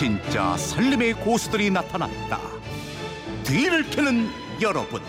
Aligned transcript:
진짜 0.00 0.56
살림의 0.56 1.12
고수들이 1.12 1.68
나타났다. 1.68 2.40
뒤를 3.44 3.82
캐는 3.90 4.28
여러분. 4.62 5.02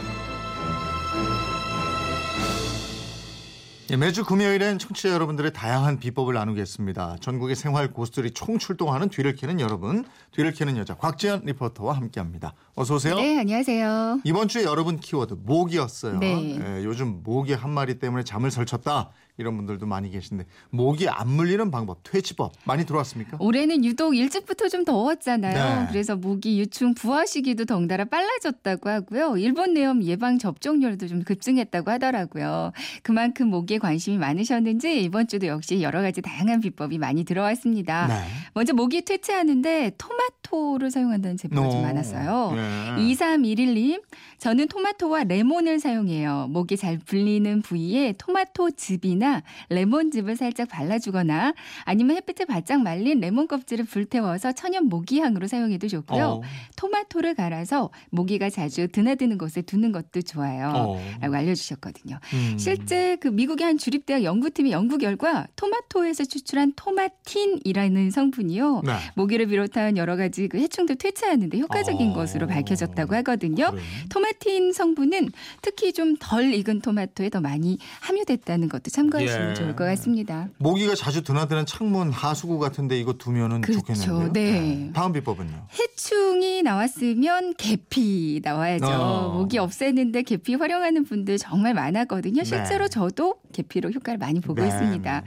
예, 3.90 3.96
매주 3.96 4.26
금요일엔 4.26 4.80
청취자 4.80 5.12
여러분들의 5.12 5.54
다양한 5.54 5.98
비법을 5.98 6.34
나누겠습니다. 6.34 7.18
전국의 7.22 7.56
생활 7.56 7.94
고수들이 7.94 8.32
총출동하는 8.32 9.08
뒤를 9.08 9.33
캐는 9.36 9.62
여러분, 9.62 10.04
뒤를 10.32 10.51
캐는 10.51 10.76
여자 10.76 10.96
곽지연 10.96 11.44
리포터와 11.46 11.96
함께합니다. 11.96 12.54
어서 12.76 12.96
오세요. 12.96 13.15
네, 13.15 13.40
안녕하세요. 13.40 14.19
이번 14.26 14.50
주에 14.50 14.64
여러분 14.64 15.00
키워드 15.00 15.36
모기였어요. 15.44 16.20
네. 16.20 16.60
예, 16.60 16.84
요즘 16.84 17.22
모기 17.23 17.54
한 17.54 17.70
마리 17.70 17.98
때문에 17.98 18.26
잠을 18.26 18.52
설쳤다 18.52 19.12
이런 19.41 19.58
분들도 19.58 19.85
많이 19.85 20.09
계신데 20.09 20.45
모기 20.70 21.09
안 21.09 21.30
물리는 21.30 21.70
방법, 21.71 21.99
퇴치법 22.03 22.54
많이 22.63 22.86
들어왔습니까? 22.86 23.38
올해는 23.40 23.84
유독 23.84 24.16
일찍부터 24.16 24.70
좀 24.70 24.86
더웠잖아요. 24.86 25.82
네. 25.82 25.88
그래서 25.90 26.16
모기 26.16 26.59
유충 26.59 26.94
부화 26.94 27.26
시기도 27.26 27.66
덩달아 27.66 28.05
빨라졌다고 28.05 28.90
하고요. 28.90 29.38
일본 29.38 29.73
내염 29.73 30.04
예방 30.04 30.38
접종률도 30.38 31.08
좀 31.08 31.23
급증했다고 31.23 31.91
하더라고요. 31.91 32.72
그만큼 33.04 33.48
모기에 33.49 33.80
관심이 33.80 34.18
많으셨는지 34.18 35.02
이번 35.04 35.27
주도 35.27 35.48
역시 35.48 35.82
여러 35.82 36.02
가지 36.02 36.21
다양한 36.21 36.62
비법이 36.62 36.98
많이 36.98 37.23
들어왔습니다. 37.23 38.08
네. 38.08 38.13
먼저 38.54 38.73
모기 38.73 39.02
퇴치하는데 39.02 39.94
토마토를 39.98 40.91
사용한다는 40.91 41.38
제보가 41.38 41.70
좀 41.70 41.80
오, 41.80 41.82
많았어요. 41.82 42.54
예. 42.55 43.02
2311님, 43.02 44.02
저는 44.38 44.68
토마토와 44.68 45.23
레몬을 45.23 45.80
사용해요. 45.80 46.48
목이 46.49 46.77
잘 46.77 46.99
불리는 46.99 47.62
부위에 47.62 48.13
토마토 48.18 48.71
즙이나 48.71 49.30
레몬즙을 49.70 50.35
살짝 50.35 50.70
발라주거나 50.70 51.53
아니면 51.84 52.16
햇빛에 52.17 52.45
바짝 52.45 52.81
말린 52.81 53.20
레몬 53.20 53.48
껍질을 53.48 53.85
불태워서 53.85 54.54
천연 54.54 54.85
모기향으로 54.85 55.48
사용해도 55.48 55.88
좋고요. 55.88 56.23
어. 56.23 56.41
토마토를 56.77 57.35
갈아서 57.35 57.90
모기가 58.10 58.49
자주 58.49 58.88
드나드는 58.88 59.38
곳에 59.38 59.62
두는 59.62 59.91
것도 59.91 60.21
좋아요. 60.21 60.71
어. 60.73 61.01
라고 61.20 61.35
알려주셨거든요. 61.35 62.20
음. 62.34 62.57
실제 62.57 63.18
그 63.20 63.27
미국의 63.27 63.65
한 63.65 63.77
주립대학 63.77 64.23
연구팀의 64.23 64.71
연구 64.71 64.97
결과 64.97 65.47
토마토에서 65.55 66.25
추출한 66.25 66.73
토마틴이라는 66.75 68.11
성분이요. 68.11 68.81
네. 68.85 68.93
모기를 69.16 69.47
비롯한 69.47 69.97
여러 69.97 70.16
가지 70.16 70.47
그 70.47 70.57
해충들 70.59 70.95
퇴치하는데 70.95 71.57
효과적인 71.59 72.11
어. 72.11 72.13
것으로 72.13 72.47
밝혀졌다고 72.47 73.16
하거든요. 73.16 73.71
그래요? 73.71 73.85
토마틴 74.09 74.71
성분은 74.73 75.29
특히 75.61 75.91
좀 75.93 76.11
덜 76.19 76.53
익은 76.53 76.81
토마토에 76.81 77.29
더 77.29 77.41
많이 77.41 77.77
함유됐다는 78.01 78.69
것도 78.69 78.89
참고 78.89 79.17
하시면 79.23 79.50
예. 79.50 79.53
좋을 79.53 79.75
것 79.75 79.86
같습니다. 79.86 80.50
모기가 80.58 80.95
자주 80.95 81.23
드나드는 81.23 81.66
창문 81.66 82.11
하수구 82.11 82.59
같은데 82.59 83.00
이거 83.00 83.14
두면은 83.14 83.61
그렇죠. 83.61 83.81
좋겠는데요. 83.81 84.33
네. 84.33 84.91
다음 84.94 85.13
비법은요. 85.13 85.67
해충이 85.80 86.63
나왔으면 86.63 87.53
계피 87.58 88.41
나와야죠. 88.44 88.86
어. 88.86 89.33
모기 89.33 89.58
없애는데 89.58 90.23
계피 90.23 90.55
활용하는 90.55 91.03
분들 91.03 91.38
정말 91.38 91.73
많았거든요. 91.73 92.44
실제로 92.44 92.86
네. 92.86 92.89
저도 92.89 93.36
계피로 93.53 93.91
효과를 93.91 94.17
많이 94.17 94.39
보고 94.39 94.61
네, 94.61 94.67
있습니다. 94.67 95.22
네. 95.22 95.25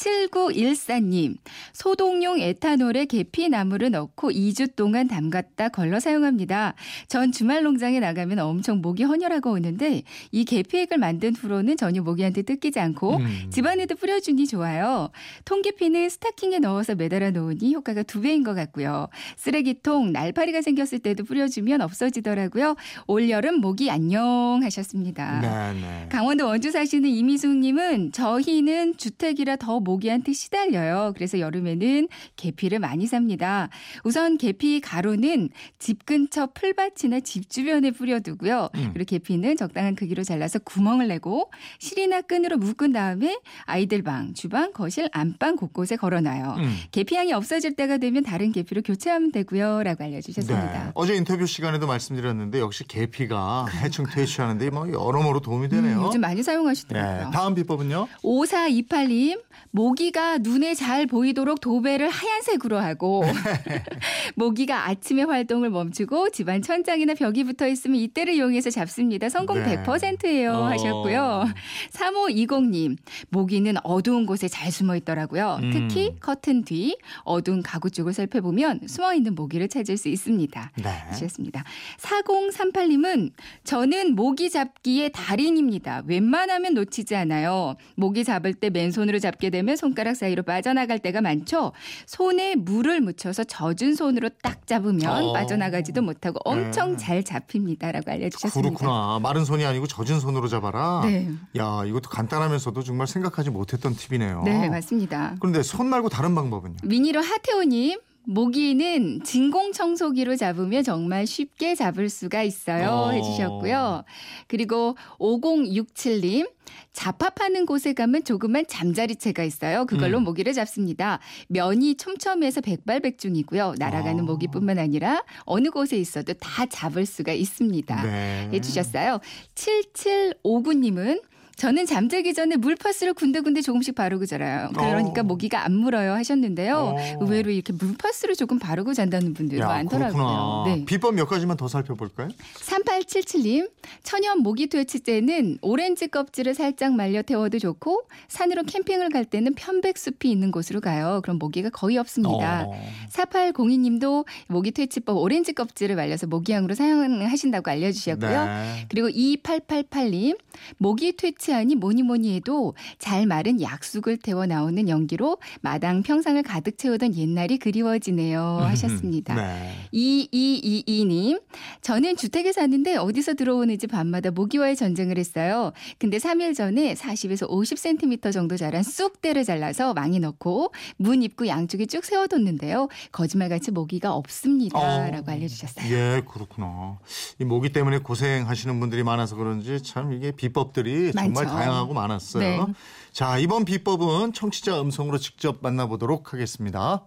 7914님, 0.00 1.36
소독용 1.72 2.40
에탄올에 2.40 3.04
계피 3.04 3.48
나무를 3.48 3.90
넣고 3.90 4.30
2주 4.30 4.74
동안 4.74 5.08
담갔다 5.08 5.68
걸러 5.68 6.00
사용합니다. 6.00 6.74
전 7.08 7.32
주말 7.32 7.62
농장에 7.62 8.00
나가면 8.00 8.38
엄청 8.38 8.80
모기 8.80 9.02
헌혈하고 9.02 9.50
오는데 9.52 10.02
이 10.32 10.44
계피액을 10.44 10.96
만든 10.98 11.34
후로는 11.34 11.76
전혀 11.76 12.02
모기한테 12.02 12.42
뜯기지 12.42 12.80
않고 12.80 13.19
음. 13.20 13.50
집안에도 13.50 13.94
뿌려주니 13.96 14.46
좋아요. 14.46 15.10
통계피는 15.44 16.08
스타킹에 16.08 16.58
넣어서 16.58 16.94
매달아 16.94 17.30
놓으니 17.30 17.74
효과가 17.74 18.02
두 18.02 18.20
배인 18.20 18.42
것 18.42 18.54
같고요. 18.54 19.08
쓰레기통, 19.36 20.12
날파리가 20.12 20.62
생겼을 20.62 21.00
때도 21.00 21.24
뿌려주면 21.24 21.80
없어지더라고요. 21.80 22.76
올 23.06 23.30
여름 23.30 23.60
모기 23.60 23.90
안녕 23.90 24.60
하셨습니다. 24.62 25.40
네, 25.40 25.80
네. 25.80 26.06
강원도 26.08 26.46
원주 26.46 26.70
사시는 26.70 27.08
이미숙님은 27.10 28.12
저희는 28.12 28.96
주택이라 28.96 29.56
더 29.56 29.80
모기한테 29.80 30.32
시달려요. 30.32 31.12
그래서 31.14 31.38
여름에는 31.40 32.08
계피를 32.36 32.78
많이 32.78 33.06
삽니다. 33.06 33.68
우선 34.04 34.38
계피 34.38 34.80
가루는 34.80 35.50
집 35.78 36.06
근처 36.06 36.46
풀밭이나 36.46 37.20
집 37.20 37.50
주변에 37.50 37.90
뿌려두고요. 37.90 38.70
음. 38.74 38.90
그리고 38.92 39.08
계피는 39.08 39.56
적당한 39.56 39.94
크기로 39.94 40.22
잘라서 40.22 40.58
구멍을 40.60 41.08
내고 41.08 41.50
실이나 41.78 42.20
끈으로 42.20 42.56
묶은 42.58 42.92
다음 42.92 43.09
에 43.22 43.38
아이들 43.64 44.02
방, 44.02 44.34
주방, 44.34 44.72
거실, 44.72 45.08
안방 45.12 45.56
곳곳에 45.56 45.96
걸어놔요. 45.96 46.54
음. 46.58 46.76
계피향이 46.92 47.32
없어질 47.32 47.74
때가 47.74 47.98
되면 47.98 48.22
다른 48.22 48.52
계피로 48.52 48.82
교체하면 48.82 49.32
되고요. 49.32 49.82
라고 49.82 50.04
알려주셨습니다. 50.04 50.84
네. 50.84 50.90
어제 50.94 51.14
인터뷰 51.14 51.46
시간에도 51.46 51.86
말씀드렸는데 51.86 52.60
역시 52.60 52.86
계피가 52.86 53.66
해충 53.82 54.06
퇴치하는데 54.06 54.70
뭐 54.70 54.88
여러모로 54.90 55.40
도움이 55.40 55.68
되네요. 55.68 55.98
음, 55.98 56.04
요즘 56.04 56.20
많이 56.20 56.42
사용하시더라고요. 56.42 57.24
네. 57.26 57.30
다음 57.32 57.54
비법은요? 57.54 58.08
5428님, 58.22 59.42
모기가 59.70 60.38
눈에 60.38 60.74
잘 60.74 61.06
보이도록 61.06 61.60
도배를 61.60 62.08
하얀색으로 62.08 62.78
하고, 62.78 63.22
모기가 64.34 64.88
아침에 64.88 65.22
활동을 65.22 65.70
멈추고 65.70 66.30
집안 66.30 66.62
천장이나 66.62 67.14
벽이 67.14 67.44
붙어 67.44 67.66
있으면 67.68 67.96
이때를 68.00 68.34
이용해서 68.34 68.70
잡습니다. 68.70 69.28
성공 69.28 69.62
네. 69.62 69.82
100%예요. 69.82 70.52
어. 70.52 70.64
하셨고요. 70.66 71.44
3520님, 71.92 72.96
모기는 73.30 73.74
어두운 73.82 74.26
곳에 74.26 74.48
잘 74.48 74.70
숨어 74.70 74.96
있더라고요. 74.96 75.58
음. 75.62 75.70
특히 75.72 76.16
커튼 76.20 76.64
뒤 76.64 76.98
어두운 77.22 77.62
가구 77.62 77.90
쪽을 77.90 78.12
살펴보면 78.12 78.80
숨어 78.86 79.14
있는 79.14 79.34
모기를 79.34 79.68
찾을 79.68 79.96
수 79.96 80.08
있습니다. 80.08 80.72
네. 80.76 80.88
하셨습니다. 80.88 81.64
4038님은 81.98 83.32
저는 83.64 84.14
모기 84.14 84.50
잡기의 84.50 85.12
달인입니다. 85.12 86.02
웬만하면 86.06 86.74
놓치지 86.74 87.16
않아요. 87.16 87.76
모기 87.96 88.24
잡을 88.24 88.54
때 88.54 88.70
맨손으로 88.70 89.18
잡게 89.18 89.50
되면 89.50 89.76
손가락 89.76 90.14
사이로 90.14 90.42
빠져나갈 90.42 90.98
때가 90.98 91.20
많죠. 91.20 91.72
손에 92.06 92.54
물을 92.56 93.00
묻혀서 93.00 93.44
젖은 93.44 93.94
손으로 93.94 94.30
딱 94.42 94.66
잡으면 94.66 95.24
어. 95.24 95.32
빠져나가지도 95.32 96.02
못하고 96.02 96.38
엄청 96.44 96.92
네. 96.92 96.96
잘 96.96 97.24
잡힙니다라고 97.24 98.10
알려주셨습니다. 98.10 98.78
그렇구나. 98.78 99.18
마른 99.20 99.44
손이 99.44 99.64
아니고 99.64 99.86
젖은 99.86 100.20
손으로 100.20 100.48
잡아라. 100.48 101.02
네. 101.04 101.30
야, 101.56 101.82
이것도 101.86 102.10
간단하면서도 102.10 102.82
정말 102.90 103.06
생각하지 103.06 103.50
못했던 103.50 103.94
팁이네요. 103.94 104.42
네, 104.42 104.68
맞습니다. 104.68 105.36
그런데 105.38 105.62
손 105.62 105.86
말고 105.86 106.08
다른 106.08 106.34
방법은요? 106.34 106.78
미니로 106.82 107.20
하태호님. 107.20 108.00
모기는 108.24 109.22
진공 109.24 109.72
청소기로 109.72 110.36
잡으면 110.36 110.82
정말 110.82 111.26
쉽게 111.26 111.74
잡을 111.74 112.08
수가 112.08 112.42
있어요. 112.42 112.90
어. 112.90 113.10
해주셨고요. 113.12 114.04
그리고 114.46 114.96
5067님. 115.18 116.50
잡합하는 116.92 117.66
곳에 117.66 117.92
가면 117.92 118.24
조그만 118.24 118.64
잠자리채가 118.66 119.42
있어요. 119.44 119.86
그걸로 119.86 120.18
음. 120.18 120.24
모기를 120.24 120.52
잡습니다. 120.52 121.18
면이 121.48 121.96
촘촘해서 121.96 122.60
백발백중이고요. 122.60 123.74
날아가는 123.78 124.20
아. 124.20 124.22
모기뿐만 124.22 124.78
아니라 124.78 125.24
어느 125.44 125.70
곳에 125.70 125.96
있어도 125.96 126.32
다 126.34 126.66
잡을 126.66 127.06
수가 127.06 127.32
있습니다. 127.32 128.02
네. 128.02 128.50
해주셨어요. 128.52 129.20
7759님은 129.54 131.22
저는 131.60 131.84
잠들기 131.84 132.32
전에 132.32 132.56
물파스를 132.56 133.12
군데군데 133.12 133.60
조금씩 133.60 133.94
바르고 133.94 134.24
자라요. 134.24 134.70
그러니까 134.72 135.20
어. 135.20 135.24
모기가 135.24 135.62
안 135.62 135.74
물어요 135.74 136.14
하셨는데요. 136.14 136.74
어. 136.74 136.96
의외로 137.20 137.50
이렇게 137.50 137.74
물파스를 137.74 138.34
조금 138.34 138.58
바르고 138.58 138.94
잔다는 138.94 139.34
분들도 139.34 139.62
야, 139.62 139.68
많더라고요. 139.68 140.62
네. 140.64 140.84
비법 140.86 141.16
몇 141.16 141.26
가지만 141.26 141.58
더 141.58 141.68
살펴볼까요? 141.68 142.30
3877님, 142.54 143.70
천연 144.02 144.38
모기 144.38 144.68
퇴치제는 144.68 145.58
오렌지 145.60 146.08
껍질을 146.08 146.54
살짝 146.54 146.94
말려 146.94 147.20
태워도 147.20 147.58
좋고 147.58 148.04
산으로 148.28 148.62
캠핑을 148.62 149.10
갈 149.10 149.26
때는 149.26 149.52
편백숲이 149.54 150.30
있는 150.30 150.52
곳으로 150.52 150.80
가요. 150.80 151.20
그럼 151.22 151.38
모기가 151.38 151.68
거의 151.68 151.98
없습니다. 151.98 152.64
어. 152.68 152.72
4802님도 153.10 154.24
모기 154.48 154.70
퇴치법 154.70 155.18
오렌지 155.18 155.52
껍질을 155.52 155.94
말려서 155.94 156.26
모기향으로 156.26 156.74
사용하신다고 156.74 157.70
알려주셨고요. 157.70 158.46
네. 158.46 158.86
그리고 158.88 159.08
2888님, 159.10 160.38
모기 160.78 161.12
퇴치 161.12 161.49
하니 161.52 161.74
뭐니 161.74 162.02
뭐니 162.02 162.34
해도 162.36 162.74
잘 162.98 163.26
마른 163.26 163.60
약숙을 163.60 164.18
태워 164.18 164.46
나오는 164.46 164.88
연기로 164.88 165.38
마당 165.60 166.02
평상을 166.02 166.42
가득 166.42 166.78
채우던 166.78 167.16
옛날이 167.16 167.58
그리워지네요. 167.58 168.58
하셨습니다. 168.62 169.34
네. 169.34 169.72
2222님, 169.92 171.42
저는 171.80 172.16
주택에 172.16 172.52
사는데 172.52 172.96
어디서 172.96 173.34
들어오는지 173.34 173.86
밤마다 173.86 174.30
모기와의 174.30 174.76
전쟁을 174.76 175.18
했어요. 175.18 175.72
근데 175.98 176.18
3일 176.18 176.54
전에 176.54 176.94
40에서 176.94 177.48
50cm 177.48 178.32
정도 178.32 178.56
자란 178.56 178.82
쑥대를 178.82 179.44
잘라서 179.44 179.94
망에 179.94 180.18
넣고 180.18 180.72
문 180.96 181.22
입구 181.22 181.46
양쪽에 181.46 181.86
쭉 181.86 182.04
세워뒀는데요. 182.04 182.88
거짓말같이 183.12 183.70
모기가 183.70 184.14
없습니다. 184.14 184.78
어. 184.78 185.10
라고 185.10 185.30
알려주셨어요. 185.30 185.92
예, 185.92 186.22
그렇구나. 186.28 186.98
이 187.38 187.44
모기 187.44 187.72
때문에 187.72 187.98
고생하시는 187.98 188.80
분들이 188.80 189.02
많아서 189.02 189.36
그런지 189.36 189.82
참 189.82 190.12
이게 190.12 190.30
비법들이 190.32 191.12
정말 191.44 191.54
많죠. 191.54 191.70
다양하고 191.70 191.94
많았어요. 191.94 192.42
네. 192.42 192.72
자, 193.12 193.38
이번 193.38 193.64
비법은 193.64 194.32
청취자 194.32 194.80
음성으로 194.80 195.18
직접 195.18 195.62
만나보도록 195.62 196.32
하겠습니다. 196.32 197.06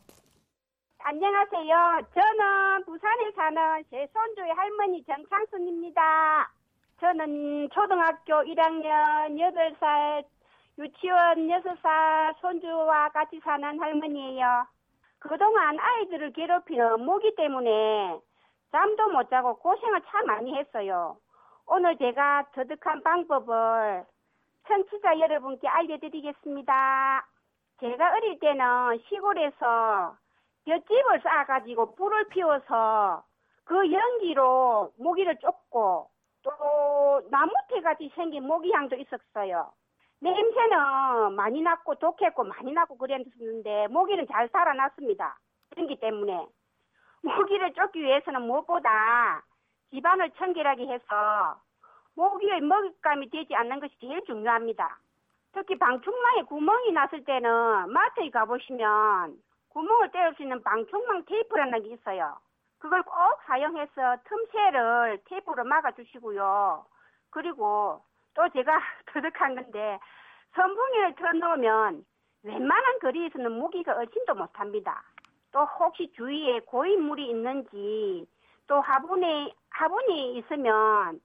안녕하세요. 0.99 2.01
저는 2.13 2.85
부산에 2.85 3.31
사는 3.35 3.83
제 3.89 4.07
손주의 4.13 4.49
할머니 4.55 5.03
정창순입니다. 5.05 6.51
저는 7.01 7.69
초등학교 7.73 8.33
1학년 8.35 9.35
8살, 9.37 10.23
유치원 10.79 11.47
6살 11.47 12.39
손주와 12.39 13.09
같이 13.09 13.39
사는 13.43 13.79
할머니예요. 13.79 14.65
그동안 15.19 15.77
아이들을 15.79 16.33
괴롭히는 16.33 17.05
모기 17.05 17.35
때문에 17.35 18.19
잠도 18.71 19.09
못 19.09 19.29
자고 19.29 19.55
고생을 19.57 20.01
참 20.09 20.25
많이 20.25 20.55
했어요. 20.57 21.17
오늘 21.65 21.97
제가 21.97 22.45
터득한 22.55 23.03
방법을 23.03 24.05
청취자 24.67 25.19
여러분께 25.19 25.67
알려드리겠습니다. 25.67 27.27
제가 27.79 28.13
어릴 28.13 28.39
때는 28.39 28.99
시골에서 29.09 30.15
볏집을 30.65 31.21
쌓아가지고 31.21 31.95
불을 31.95 32.29
피워서 32.29 33.23
그 33.65 33.91
연기로 33.91 34.93
모기를 34.97 35.37
쫓고 35.39 36.09
또 36.43 37.21
나무태 37.29 37.81
같이 37.81 38.11
생긴 38.15 38.45
모기향도 38.45 38.95
있었어요. 38.95 39.71
냄새는 40.19 41.33
많이 41.35 41.61
났고 41.61 41.95
독했고 41.95 42.43
많이 42.45 42.71
났고 42.71 42.97
그랬는데 42.97 43.87
모기는 43.87 44.25
잘 44.27 44.47
살아났습니다. 44.49 45.37
연기 45.77 45.99
때문에. 45.99 46.47
모기를 47.21 47.73
쫓기 47.73 48.01
위해서는 48.01 48.41
무엇보다 48.43 49.43
집안을 49.89 50.31
청결하게 50.31 50.87
해서 50.87 51.61
모기의 52.15 52.61
먹잇감이 52.61 53.29
되지 53.29 53.55
않는 53.55 53.79
것이 53.79 53.93
제일 53.99 54.23
중요합니다. 54.25 54.97
특히 55.53 55.77
방충망에 55.77 56.43
구멍이 56.43 56.91
났을 56.91 57.23
때는 57.23 57.91
마트에 57.91 58.29
가보시면 58.29 59.37
구멍을 59.69 60.11
때울 60.11 60.33
수 60.35 60.43
있는 60.43 60.61
방충망 60.61 61.25
테이프라는 61.25 61.83
게 61.83 61.89
있어요. 61.89 62.37
그걸 62.79 63.01
꼭 63.03 63.13
사용해서 63.45 64.17
틈새를 64.25 65.21
테이프로 65.25 65.63
막아주시고요. 65.63 66.85
그리고 67.29 68.03
또 68.33 68.49
제가 68.49 68.79
터득한 69.07 69.55
건데 69.55 69.99
선풍기를 70.55 71.15
틀어놓으면 71.15 72.05
웬만한 72.43 72.99
거리에서는 72.99 73.51
모기가 73.51 73.95
얼씬도 73.95 74.35
못합니다. 74.35 75.01
또 75.51 75.63
혹시 75.63 76.11
주위에 76.13 76.59
고인물이 76.61 77.29
있는지 77.29 78.27
또 78.67 78.81
화분에 78.81 79.53
화분이 79.69 80.37
있으면 80.37 81.21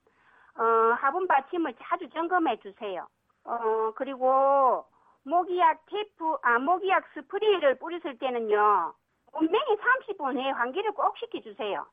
어, 0.59 0.63
화분 1.01 1.27
받침을 1.29 1.75
자주 1.81 2.09
점검해 2.11 2.59
주세요. 2.61 3.07
어, 3.45 3.93
그리고 3.95 4.85
모기약 5.25 5.87
테이프, 5.87 6.37
아, 6.43 6.59
모기약 6.59 7.05
스프레이를 7.15 7.79
뿌리실 7.79 8.19
때는요, 8.19 8.93
분명히 9.33 9.77
30분 9.77 10.35
후에 10.35 10.51
환기를 10.51 10.93
꼭 10.93 11.17
시켜주세요. 11.19 11.87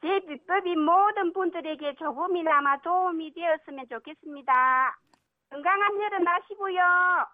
제 0.00 0.20
비법이 0.20 0.76
모든 0.76 1.32
분들에게 1.32 1.94
조금이나마 1.96 2.78
도움이 2.80 3.32
되었으면 3.34 3.86
좋겠습니다. 3.88 4.96
건강한 5.50 6.00
여름 6.02 6.24
나시고요. 6.24 6.82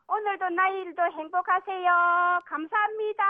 오늘도 0.08 0.48
내일도 0.50 1.02
행복하세요. 1.02 2.40
감사합니다. 2.46 3.24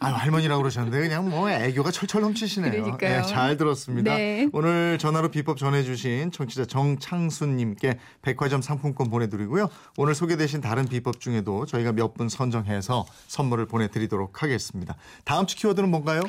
아유, 0.00 0.14
할머니라고 0.14 0.62
그러셨는데 0.62 1.00
그냥 1.00 1.28
뭐 1.30 1.50
애교가 1.50 1.90
철철 1.90 2.20
넘치시네요. 2.22 2.70
그러니까요. 2.70 3.22
네, 3.22 3.26
잘 3.26 3.56
들었습니다. 3.56 4.14
네. 4.14 4.46
오늘 4.52 4.98
전화로 4.98 5.30
비법 5.30 5.56
전해주신 5.58 6.32
청취자 6.32 6.66
정창순님께 6.66 7.98
백화점 8.22 8.62
상품권 8.62 9.10
보내드리고요. 9.10 9.68
오늘 9.96 10.14
소개되신 10.14 10.60
다른 10.60 10.86
비법 10.86 11.20
중에도 11.20 11.66
저희가 11.66 11.92
몇 11.92 12.16
분 12.16 12.28
선정해서 12.30 13.04
선물을 13.26 13.66
보내드리도록 13.66 14.42
하겠습니다. 14.42 14.96
다음 15.24 15.46
주 15.46 15.54
키워드는 15.56 15.90
뭔가요? 15.90 16.22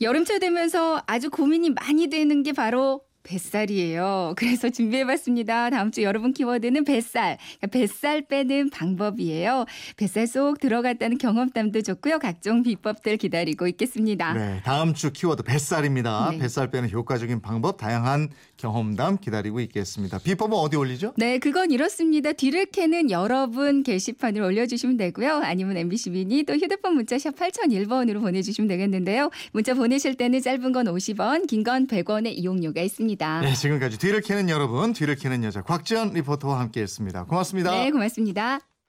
여름철 0.00 0.40
되면서 0.40 1.02
아주 1.06 1.30
고민이 1.30 1.70
많이 1.70 2.08
되는 2.10 2.42
게 2.42 2.52
바로 2.52 3.00
뱃살이에요. 3.22 4.34
그래서 4.38 4.70
준비해봤습니다. 4.70 5.70
다음 5.70 5.90
주 5.90 6.02
여러분 6.02 6.32
키워드는 6.32 6.84
뱃살. 6.84 7.38
그러니까 7.60 7.66
뱃살 7.68 8.22
빼는 8.22 8.70
방법이에요. 8.70 9.66
뱃살 9.96 10.26
쏙 10.26 10.58
들어갔다는 10.60 11.18
경험담도 11.18 11.82
좋고요. 11.82 12.18
각종 12.18 12.62
비법들 12.62 13.16
기다리고 13.16 13.66
있겠습니다. 13.68 14.32
네, 14.34 14.60
다음 14.64 14.94
주 14.94 15.12
키워드 15.12 15.42
뱃살입니다. 15.42 16.30
네. 16.32 16.38
뱃살 16.38 16.70
빼는 16.70 16.90
효과적인 16.90 17.40
방법, 17.40 17.76
다양한 17.76 18.30
경험담 18.56 19.18
기다리고 19.18 19.60
있겠습니다. 19.60 20.18
비법은 20.18 20.56
어디 20.56 20.76
올리죠? 20.76 21.14
네, 21.16 21.38
그건 21.38 21.70
이렇습니다. 21.70 22.32
뒤를 22.32 22.66
캐는 22.66 23.10
여러분 23.10 23.82
게시판을 23.82 24.42
올려주시면 24.42 24.96
되고요. 24.96 25.40
아니면 25.42 25.76
MBC 25.76 26.10
미니 26.10 26.42
또 26.44 26.54
휴대폰 26.54 26.94
문자 26.94 27.18
샵 27.18 27.34
8001번으로 27.36 28.20
보내주시면 28.20 28.68
되겠는데요. 28.68 29.30
문자 29.52 29.74
보내실 29.74 30.14
때는 30.16 30.40
짧은 30.40 30.72
건 30.72 30.86
50원, 30.86 31.46
긴 31.46 31.62
건 31.62 31.86
100원의 31.86 32.32
이용료가 32.36 32.80
있습니다. 33.12 33.40
네, 33.40 33.54
지금까지 33.54 33.98
뒤를 33.98 34.20
캐는 34.20 34.48
여러분, 34.48 34.92
뒤를 34.92 35.14
캐는 35.16 35.44
여자 35.44 35.62
곽지연 35.62 36.12
리포터와 36.14 36.60
함께했습니다. 36.60 37.24
고맙습니다. 37.24 37.70
네, 37.70 37.90
고맙습니다. 37.90 38.71